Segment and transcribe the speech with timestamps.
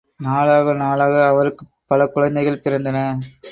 [0.19, 2.97] நாளாக நாளாக அவருக்குப் பல குழந்தைகள் பிறந்தன.